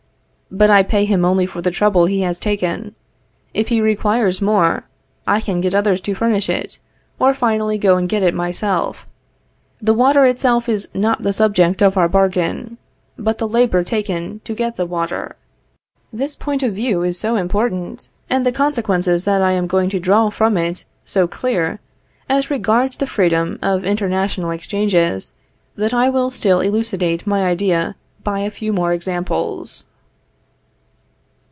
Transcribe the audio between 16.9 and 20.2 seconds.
is so important, and the consequences that I am going to